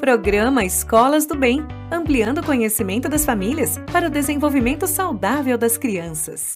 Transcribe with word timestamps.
Programa 0.00 0.62
Escolas 0.62 1.24
do 1.24 1.34
Bem, 1.34 1.66
ampliando 1.90 2.38
o 2.38 2.44
conhecimento 2.44 3.08
das 3.08 3.24
famílias 3.24 3.78
para 3.90 4.08
o 4.08 4.10
desenvolvimento 4.10 4.86
saudável 4.86 5.56
das 5.56 5.78
crianças. 5.78 6.52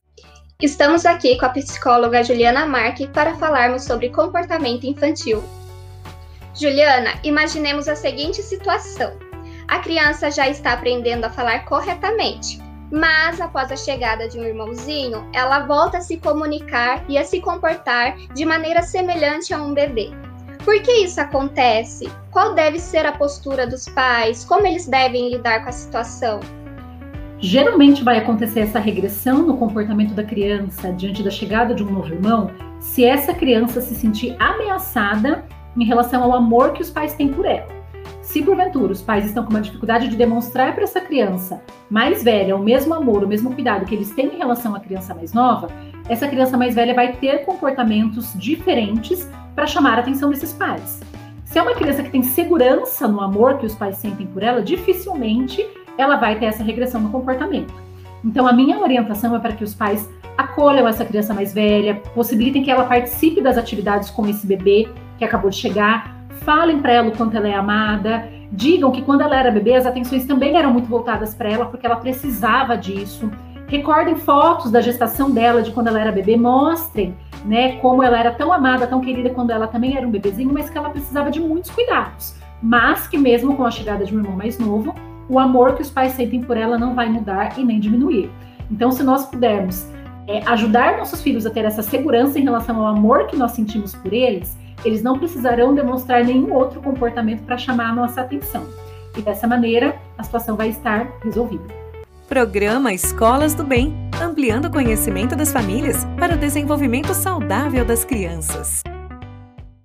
Estamos 0.60 1.06
aqui 1.06 1.38
com 1.38 1.46
a 1.46 1.48
psicóloga 1.48 2.22
Juliana 2.22 2.66
Marque 2.66 3.08
para 3.08 3.34
falarmos 3.36 3.84
sobre 3.84 4.10
comportamento 4.10 4.84
infantil. 4.84 5.42
Juliana, 6.54 7.14
imaginemos 7.24 7.88
a 7.88 7.96
seguinte 7.96 8.42
situação: 8.42 9.18
a 9.66 9.78
criança 9.78 10.30
já 10.30 10.46
está 10.46 10.74
aprendendo 10.74 11.24
a 11.24 11.30
falar 11.30 11.64
corretamente, 11.64 12.60
mas 12.92 13.40
após 13.40 13.72
a 13.72 13.76
chegada 13.76 14.28
de 14.28 14.38
um 14.38 14.44
irmãozinho, 14.44 15.26
ela 15.32 15.60
volta 15.60 15.96
a 15.96 16.02
se 16.02 16.18
comunicar 16.18 17.02
e 17.08 17.16
a 17.16 17.24
se 17.24 17.40
comportar 17.40 18.18
de 18.34 18.44
maneira 18.44 18.82
semelhante 18.82 19.54
a 19.54 19.62
um 19.62 19.72
bebê. 19.72 20.10
Por 20.64 20.80
que 20.82 20.92
isso 21.04 21.20
acontece? 21.20 22.10
Qual 22.30 22.54
deve 22.54 22.78
ser 22.78 23.06
a 23.06 23.12
postura 23.12 23.66
dos 23.66 23.86
pais? 23.86 24.44
Como 24.44 24.66
eles 24.66 24.86
devem 24.86 25.30
lidar 25.30 25.62
com 25.62 25.70
a 25.70 25.72
situação? 25.72 26.40
Geralmente 27.38 28.04
vai 28.04 28.18
acontecer 28.18 28.60
essa 28.60 28.78
regressão 28.78 29.46
no 29.46 29.56
comportamento 29.56 30.12
da 30.12 30.22
criança 30.22 30.92
diante 30.92 31.22
da 31.22 31.30
chegada 31.30 31.74
de 31.74 31.82
um 31.82 31.90
novo 31.90 32.12
irmão 32.12 32.50
se 32.78 33.04
essa 33.04 33.32
criança 33.32 33.80
se 33.80 33.94
sentir 33.94 34.36
ameaçada 34.38 35.44
em 35.76 35.84
relação 35.84 36.22
ao 36.22 36.34
amor 36.34 36.72
que 36.72 36.82
os 36.82 36.90
pais 36.90 37.14
têm 37.14 37.28
por 37.28 37.46
ela. 37.46 37.68
Se 38.20 38.42
porventura 38.42 38.92
os 38.92 39.00
pais 39.00 39.24
estão 39.24 39.44
com 39.44 39.50
uma 39.50 39.60
dificuldade 39.60 40.08
de 40.08 40.16
demonstrar 40.16 40.74
para 40.74 40.84
essa 40.84 41.00
criança 41.00 41.62
mais 41.88 42.22
velha 42.22 42.54
o 42.54 42.62
mesmo 42.62 42.94
amor, 42.94 43.24
o 43.24 43.26
mesmo 43.26 43.54
cuidado 43.54 43.86
que 43.86 43.94
eles 43.94 44.10
têm 44.10 44.34
em 44.34 44.38
relação 44.38 44.74
à 44.74 44.80
criança 44.80 45.14
mais 45.14 45.32
nova, 45.32 45.68
essa 46.10 46.26
criança 46.26 46.58
mais 46.58 46.74
velha 46.74 46.92
vai 46.92 47.12
ter 47.12 47.44
comportamentos 47.44 48.34
diferentes 48.34 49.30
para 49.54 49.64
chamar 49.64 49.96
a 49.96 50.00
atenção 50.00 50.28
desses 50.28 50.52
pais. 50.52 51.00
Se 51.44 51.56
é 51.56 51.62
uma 51.62 51.72
criança 51.72 52.02
que 52.02 52.10
tem 52.10 52.20
segurança 52.20 53.06
no 53.06 53.20
amor 53.20 53.58
que 53.58 53.66
os 53.66 53.76
pais 53.76 53.96
sentem 53.96 54.26
por 54.26 54.42
ela, 54.42 54.60
dificilmente 54.60 55.64
ela 55.96 56.16
vai 56.16 56.36
ter 56.36 56.46
essa 56.46 56.64
regressão 56.64 57.00
no 57.00 57.10
comportamento. 57.10 57.72
Então, 58.24 58.48
a 58.48 58.52
minha 58.52 58.80
orientação 58.80 59.36
é 59.36 59.38
para 59.38 59.52
que 59.52 59.62
os 59.62 59.72
pais 59.72 60.10
acolham 60.36 60.88
essa 60.88 61.04
criança 61.04 61.32
mais 61.32 61.54
velha, 61.54 62.02
possibilitem 62.12 62.64
que 62.64 62.72
ela 62.72 62.86
participe 62.86 63.40
das 63.40 63.56
atividades 63.56 64.10
com 64.10 64.26
esse 64.26 64.44
bebê 64.44 64.88
que 65.16 65.24
acabou 65.24 65.48
de 65.48 65.56
chegar, 65.56 66.16
falem 66.40 66.80
para 66.80 66.92
ela 66.92 67.08
o 67.08 67.16
quanto 67.16 67.36
ela 67.36 67.46
é 67.46 67.54
amada, 67.54 68.28
digam 68.50 68.90
que 68.90 69.02
quando 69.02 69.20
ela 69.20 69.38
era 69.38 69.50
bebê 69.52 69.74
as 69.74 69.86
atenções 69.86 70.24
também 70.24 70.56
eram 70.56 70.72
muito 70.72 70.88
voltadas 70.88 71.36
para 71.36 71.48
ela 71.48 71.66
porque 71.66 71.86
ela 71.86 71.96
precisava 71.96 72.76
disso. 72.76 73.30
Recordem 73.70 74.16
fotos 74.16 74.68
da 74.68 74.80
gestação 74.80 75.30
dela, 75.30 75.62
de 75.62 75.70
quando 75.70 75.86
ela 75.86 76.00
era 76.00 76.10
bebê, 76.10 76.36
mostrem 76.36 77.14
né, 77.44 77.76
como 77.76 78.02
ela 78.02 78.18
era 78.18 78.32
tão 78.32 78.52
amada, 78.52 78.84
tão 78.84 79.00
querida 79.00 79.30
quando 79.30 79.52
ela 79.52 79.68
também 79.68 79.96
era 79.96 80.04
um 80.04 80.10
bebezinho, 80.10 80.52
mas 80.52 80.68
que 80.68 80.76
ela 80.76 80.90
precisava 80.90 81.30
de 81.30 81.38
muitos 81.38 81.70
cuidados. 81.70 82.34
Mas 82.60 83.06
que 83.06 83.16
mesmo 83.16 83.54
com 83.56 83.64
a 83.64 83.70
chegada 83.70 84.04
de 84.04 84.12
um 84.12 84.18
irmão 84.18 84.36
mais 84.36 84.58
novo, 84.58 84.92
o 85.28 85.38
amor 85.38 85.76
que 85.76 85.82
os 85.82 85.88
pais 85.88 86.14
sentem 86.14 86.42
por 86.42 86.56
ela 86.56 86.76
não 86.76 86.96
vai 86.96 87.08
mudar 87.08 87.56
e 87.60 87.64
nem 87.64 87.78
diminuir. 87.78 88.28
Então, 88.68 88.90
se 88.90 89.04
nós 89.04 89.26
pudermos 89.26 89.86
é, 90.26 90.42
ajudar 90.46 90.98
nossos 90.98 91.22
filhos 91.22 91.46
a 91.46 91.50
ter 91.50 91.64
essa 91.64 91.80
segurança 91.80 92.40
em 92.40 92.42
relação 92.42 92.80
ao 92.80 92.88
amor 92.88 93.28
que 93.28 93.36
nós 93.36 93.52
sentimos 93.52 93.94
por 93.94 94.12
eles, 94.12 94.58
eles 94.84 95.00
não 95.00 95.16
precisarão 95.16 95.76
demonstrar 95.76 96.24
nenhum 96.24 96.52
outro 96.52 96.80
comportamento 96.80 97.44
para 97.44 97.56
chamar 97.56 97.90
a 97.90 97.94
nossa 97.94 98.20
atenção. 98.20 98.66
E 99.16 99.22
dessa 99.22 99.46
maneira, 99.46 99.94
a 100.18 100.24
situação 100.24 100.56
vai 100.56 100.70
estar 100.70 101.06
resolvida. 101.22 101.79
Programa 102.30 102.92
Escolas 102.92 103.56
do 103.56 103.64
Bem, 103.64 103.92
ampliando 104.22 104.66
o 104.66 104.70
conhecimento 104.70 105.34
das 105.34 105.52
famílias 105.52 106.04
para 106.16 106.36
o 106.36 106.38
desenvolvimento 106.38 107.12
saudável 107.12 107.84
das 107.84 108.04
crianças. 108.04 108.84